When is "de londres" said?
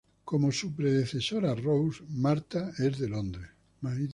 2.97-3.51